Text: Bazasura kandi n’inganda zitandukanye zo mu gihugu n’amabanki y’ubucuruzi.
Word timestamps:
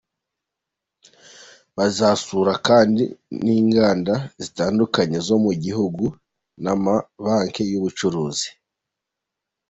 Bazasura 1.75 2.53
kandi 2.67 3.03
n’inganda 3.43 4.13
zitandukanye 4.43 5.17
zo 5.27 5.35
mu 5.43 5.51
gihugu 5.63 6.05
n’amabanki 6.63 7.63
y’ubucuruzi. 7.71 8.49